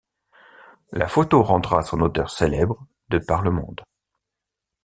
La 0.93 1.07
photo 1.07 1.43
rendra 1.43 1.83
son 1.83 1.99
auteur 2.01 2.31
célèbre 2.31 2.87
de 3.09 3.19
par 3.19 3.43
le 3.43 3.51
monde. 3.51 3.81